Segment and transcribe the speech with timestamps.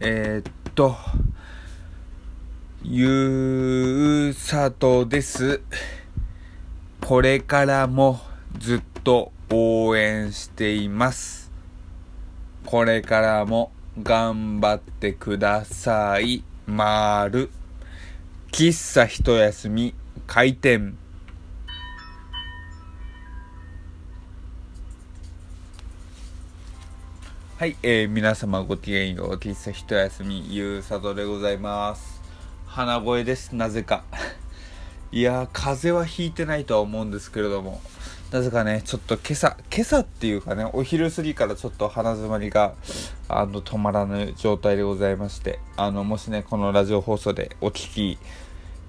[0.00, 0.96] えー、っと、
[2.82, 5.60] ゆうさとです。
[7.00, 8.20] これからも
[8.58, 11.50] ずっと応援しています。
[12.64, 13.70] これからも
[14.02, 16.42] 頑張ってください。
[16.66, 17.50] まる。
[18.50, 19.94] 喫茶一休み
[20.26, 20.96] 開店。
[27.62, 32.20] はい、えー、皆様ごきげんよう、喫茶一休み、ゆうさとでございます。
[32.66, 34.02] 鼻声です、なぜか。
[35.12, 37.80] いやー、風邪はひいてないとは思うんですけれども、
[38.32, 42.74] なぜかね、ちょっと今朝、今朝っていうかね、お昼過ぎからちょっと鼻詰まりが、
[43.28, 48.18] あの、止まらぬ状態でございまして、あの、もしね、このラジオ放送でお聞き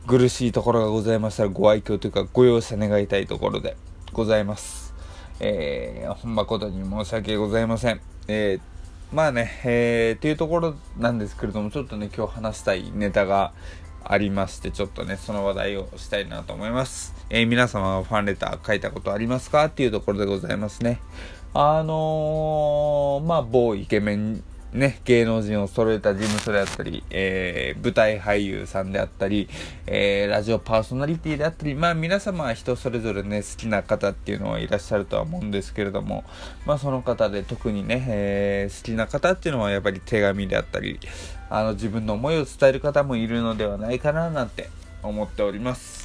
[0.07, 3.77] 苦しいところがございましたら、ご愛嬌というか、ご容赦願いたいところで
[4.13, 4.95] ございます。
[5.39, 8.12] えー、本誠に申し訳ございません。
[8.27, 13.53] えー、まあね、えー、っていうところなんですけれども、ちょっとね、今日話したいネタが
[14.03, 17.13] ありまして、ちょっとね、その話題をしたいなと思います。
[17.29, 19.65] えー、皆様はファンレター書いたことありますか？
[19.65, 20.99] っていうところでございますね。
[21.53, 24.43] あのー、まあ、某イケメン
[24.73, 29.47] ね、芸能人を揃えた事務所であったり、えー、舞台俳優さんであったり、
[29.85, 36.23] えー、ラジオパーソナリティであったり、まあ皆様は人それぞれね、好きな方っていうのはいらっしゃるとは思うんですけれども、
[36.65, 40.99] まあその方で特にね、えー、好きな方っていうのはやっぱり手紙であったり、
[41.51, 44.69] あの自分の思いを伝える方もいるのではないかななんて
[45.03, 46.02] 思っております。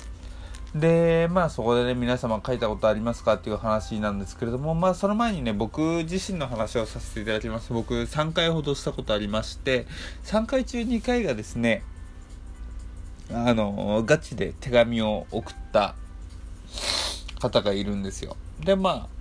[0.78, 7.72] で、まあそこでね、皆様書いたことありますかっていう話なんですけれども、まあその前にね、僕自身の話をさせていただきます。
[7.72, 9.86] 僕3回ほどしたことありまして、
[10.24, 11.82] 3回中2回がですね、
[13.30, 15.94] あの、ガチで手紙を送った
[17.40, 18.36] 方がいるんですよ。
[18.60, 19.17] で、まあ、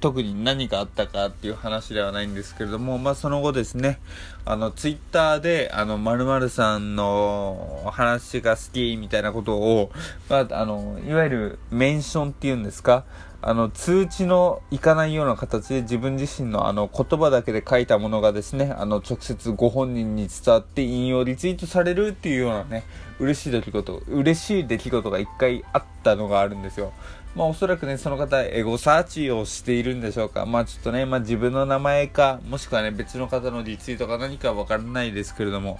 [0.00, 3.98] 特に何があったかっていう話ではないんですけれども、まあ、その後ですね、
[4.44, 9.90] あの、ツイッターで、あの、〇〇さんの話が好きみたいなことを、
[10.28, 13.04] まあ、あの、いわゆるメンションっていうんですか、
[13.42, 22.84] あの、通知のいかないような形で自分自身のあの、言葉だけで書いたものがですね、あの、直接ご本人に伝わって引用リツイートされるっていうようなね、
[23.18, 26.92] 嬉しい出来事、嬉しい出来事が一回あったのがあるんですよ。
[27.36, 30.46] まあおそらくね、その方、エゴサーチをしているんでしょうか。
[30.46, 35.78] まあちょっとね、まあ自分の名前か、もしくはね、別の方のリツイートか何かわからないですけれども、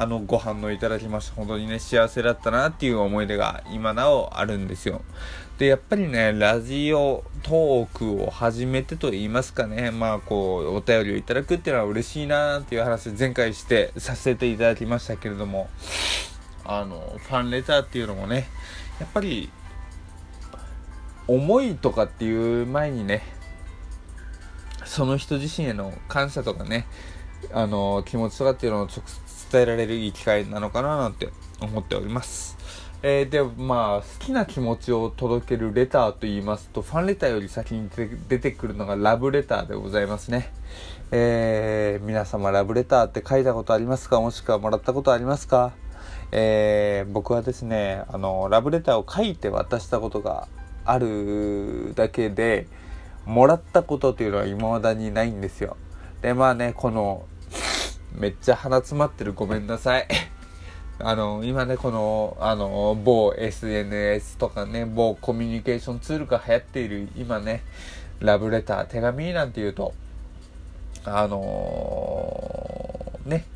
[0.00, 5.02] あの、ご反応いただきまして、本当にね、幸せだったなっていう思い出が今なおあるんですよ。
[5.58, 15.68] で、やっぱりね、ラジオトークを始めてと言いますかね、まあこう、お便りをいただくっていうのは嬉しいなっていう話前回してさせていただきましたけれども、
[16.64, 18.48] あの、ファンレターっていうのもね、
[19.00, 19.50] やっぱり
[21.30, 23.22] 思いとかっていう前にね
[24.84, 26.86] その人自身への感謝とかね
[27.52, 31.28] あの気持ちとかっていうのを直接伝えられるいい機会なのかななんて
[31.60, 32.56] 思っております。
[33.02, 37.88] えー、でまあ好きな気持ちを届けるレターと言いますとファンレターより先に
[38.28, 40.52] 出てくるのがラブレターでございますね。
[41.10, 44.20] えー、皆様ラブレターって書いたことありますか？
[44.20, 45.72] もしくはもらったことありますか？
[46.30, 50.46] えー、僕はですねあのラブレターを書いて渡したことが
[50.84, 52.68] あるだけで
[53.24, 55.76] もらったことというのは未だにないんですよ
[56.22, 57.24] でまあねこの
[58.14, 59.32] めっちゃ鼻詰まってる。
[59.32, 60.06] ごめんなさい。
[60.98, 67.62] あの今ねこのあの某 SNS とかね某コミュニケーションツールが流行っている今ね
[68.20, 69.94] ラブレター手紙なんて言うと
[71.06, 73.46] あのー、ね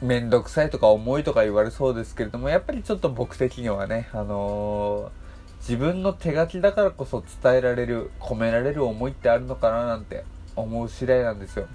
[0.00, 5.26] めんどくさいとか重いとか言われそうですけれどもやっぱりちょっと僕的にはねあのー
[5.66, 11.66] 自分の手書きだからこそ伝えられる込められる思いってあるのかななんて思う次第なんですよ。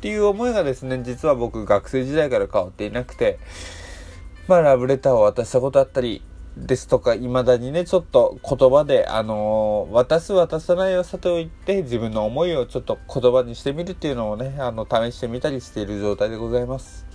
[0.00, 3.38] っていう思いがですね実は僕学生時代から変わっていなくて
[4.48, 6.22] まあラブレターを渡したことあったり
[6.56, 17.06] ですとか、未だにね、ちょっと言葉で、あのー、渡す渡さないをさておいて、自分の思いをちょっと言葉にしてみるっていうのをね、あの、試してみたりしている状態でございます。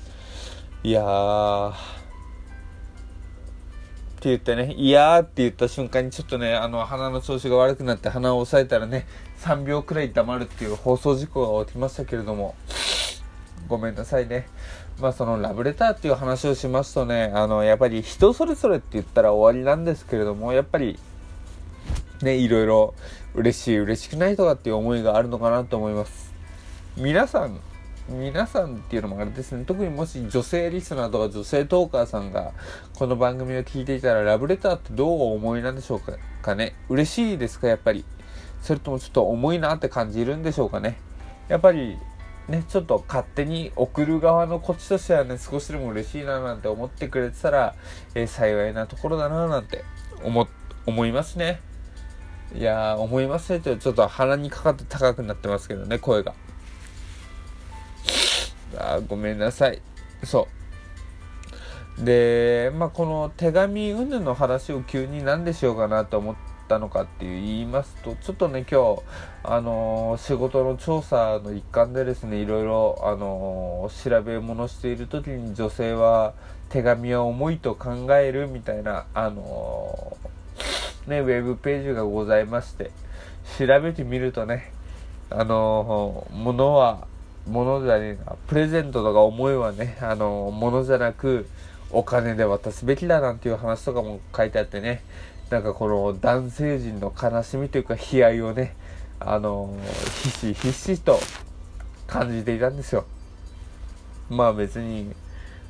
[0.83, 1.73] いやー、っ
[4.21, 9.05] て言ってね、いやーって言った瞬間にちょっとね、あの、鼻の調子が悪くなって鼻を押さえたらね、
[9.41, 12.55] 3秒くらい黙るっていう放送事故が起きましたけれども、
[13.67, 14.47] ごめんなさいね。
[14.99, 20.99] まあそのラブレターっていう話をしますとね、あの、やっぱり人それぞれって言ったら終わりなんですけれども、やっぱり、
[22.21, 22.93] ね、いろいろ
[23.33, 26.33] 嬉しい、嬉しくないとかっていう思いがあるのかなと思います。
[26.97, 27.59] 皆さん、
[28.07, 32.53] 皆さんっていうのもあれですね、特にもし女性リスナーとか女性トーカーさんが
[32.95, 36.13] この番組を聞いていたらラブレターってどうお思いなんでしょうか
[36.43, 38.05] かね嬉しいですかやっぱり。
[38.61, 40.97] それともちょっと重いなって感じるんでしょうかね。
[41.49, 41.97] やっぱり
[42.47, 47.75] ね、ちょっと勝手に送る側のこっちとしてはね、少しでも嬉しいななんて思ってくれてたら、
[48.13, 49.83] えー、幸いなところだななんて
[50.23, 50.47] 思、
[50.85, 51.59] 思いますね。
[52.53, 56.35] いやー、思いますねってちょっと鼻にかかって高くなってますけどね、声が。
[58.77, 59.81] あごめんなさい。
[60.23, 60.47] そ
[61.99, 62.03] う。
[62.05, 69.01] で、まあ、この手紙云々の話を急に何でしようかなと思って、ったのかって言いますとちょっとね今日
[69.43, 76.33] あのー、仕事の調査の一環でですねいろいろあのー、調べ物している時に女性は
[76.69, 82.91] 手紙は重いと考えるみたいなあのー、ねウェブページがございまして
[83.59, 84.73] 調べてみるとね
[85.29, 87.07] あの物は
[87.47, 91.47] 物じゃねえなプレゼントとか思いはねあの物じゃなく
[91.91, 95.03] お金で渡すべきだなんていう話とかも書いてあってね
[95.55, 98.75] なんかこの男性陣の悲しみというか悲哀をね、
[99.21, 99.73] あの
[100.21, 101.17] ひしひしと
[102.07, 103.05] 感じていたんですよ。
[104.29, 105.13] まあ別に、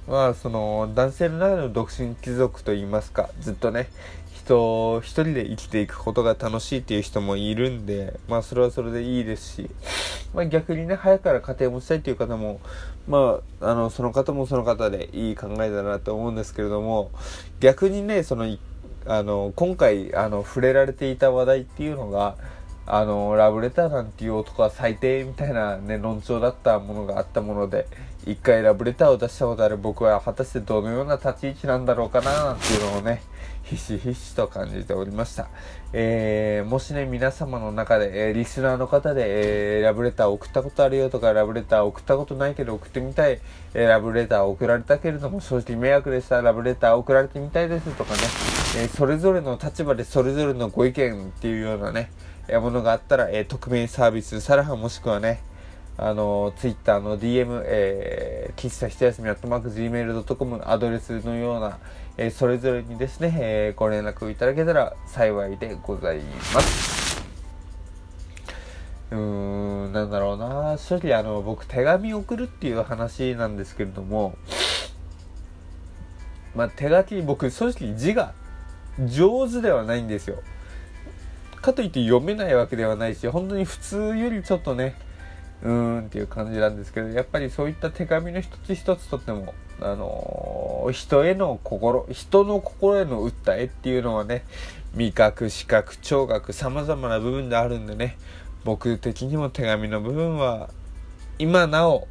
[0.08, 3.90] まあその男性の中の独身貴族といいますか、ずっとね、
[4.34, 9.70] 人一人で生きていくことが楽しいっていう人もいるんで、まあそれはそれでいいですし、
[10.34, 12.60] まあ逆にね、早くから家庭を持ちたいっていう方も、
[13.08, 17.12] まあ、あの、その方もその方でいい考えだなと思うんですけれども、
[17.60, 18.48] 逆にね、その
[19.08, 22.36] あの今回あの触れられていた話題っていうのが
[22.88, 27.88] あのラブレターなんていう男は最低みたいな、ね、論調だったものがあったもので
[28.28, 33.22] 一回ラブレターを出したことある僕は果たしてどのような立ち位置なんだろうかななんていうのをね
[33.66, 35.50] ひしひしと感じておりました、
[35.92, 43.40] えー、もしね皆様の中で、えー、リスナーの方で、えー、ラブレター送ったことあるよとかラブレター送ったことないけど送ってみたい、
[43.74, 48.20] えーラブレター送られたけれども正直迷惑でしたラブレター送られてみたいですとかね、
[48.78, 52.12] えそれぞれの立場でそれぞれのご意見っていうようなね、
[52.48, 55.42] えものがあったら、え匿名サービスサラハもしくはね
[55.98, 61.80] あの、ツイッターの DM、えー、喫茶一休みアットマーク Gmail.com アドレスのような、
[62.18, 66.20] え、それぞれにですね、えー、ご連絡いただけたら幸いでござい
[66.54, 67.22] ます。
[69.12, 69.18] うー
[69.90, 70.78] ん、なんだろうな。
[70.78, 74.38] 正直あの、僕手紙送るっていう話なんですけれども、
[76.56, 78.34] まあ、手書き、僕正直字が
[79.06, 80.38] 上手ではないんですよ。
[81.62, 84.96] かといって読めないわけではないし、本当に普通よりちょっとね、
[85.66, 94.46] うーんっていう感じなんですけどやっぱりそういった手紙の一つ一つとってもあのー、人への心人の心への訴えっていうのはね
[94.94, 98.18] 味覚視覚聴覚さまざまな部分であるんでね
[98.64, 100.70] 僕的にも手紙の部分は
[101.40, 102.08] 今なお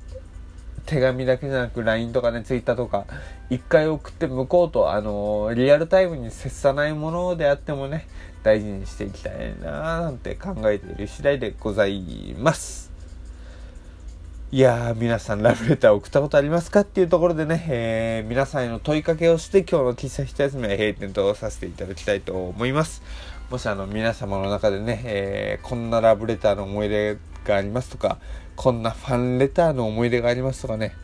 [0.84, 3.06] 手紙だけじゃなく LINE とかね Twitter とか
[3.50, 8.08] 一回送って向こうとあのー、リアルタイムに接さないものであってもね
[8.42, 12.93] 大事にしていきたいなーなんて考えている次第でございます。
[14.54, 23.02] いやー、皆さんラブレター送ったことありますかっていうところでね、えー、皆さんへの問いかけをして今日の喫茶一休みは閉店とさせていただきたいと思います。
[23.50, 28.18] もしあの皆様の中でね、えー、こんなラブレターの思い出がありますとか、
[28.54, 30.94] こんなファンレターの思い出がありますとかね、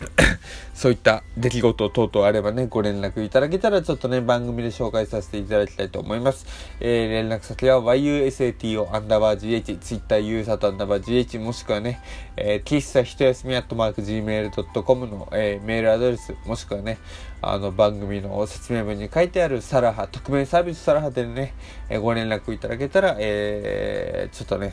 [0.74, 6.46] そういった出来事等々あればね、ご連絡いただけたらちょっとね、番組で紹介させていただきたいと思います。
[6.80, 12.00] えー、連絡先は yusato アンダーバー gh、twitter ゆうさとアンダーバー gh、もしくはね、
[12.36, 16.98] えー、喫茶一休みアットマーク gmail.com の、えー、メールアドレス、もしくはね、
[17.42, 21.54] あの番組の説明文に書いてあるサラハ、匿名サービスサラハでね、
[21.90, 24.72] えー、ご連絡いただけたら、えー、ちょっとね、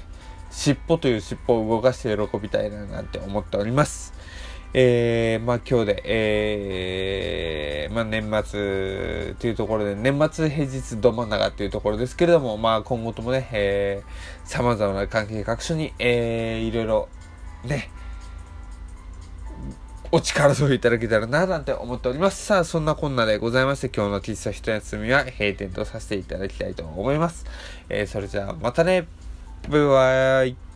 [0.52, 4.14] 尻尾という尻尾を動かして喜びたいななんて思っております。
[4.74, 17.10] えー、まあ今日で、えー、まあ年末というところで、年末平日ど真ん中というところですけれども、まあ今後ともね、えー、様々な関係各所に、えー、いろいろ、
[17.64, 17.90] ね、
[20.12, 22.46] お力添えいただけたらな、なんて思っております。
[22.46, 27.46] さあ、そんなこんなでございまして、今日の喫茶一休みは閉店とさせていただきたいと思います。
[27.90, 29.08] えー、それじゃあ、またね。
[29.70, 30.67] バイバイ。